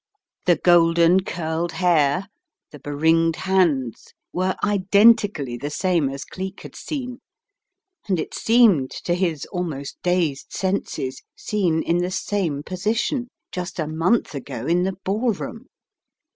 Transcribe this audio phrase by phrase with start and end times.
[0.47, 2.25] The golden, curled hair,
[2.71, 7.19] the beringed hands were identically the same as Cleek had seen,
[8.07, 13.85] and it seemed to his almost dazed senses, seen in the same position— just a
[13.85, 15.67] month ago in the ballroom!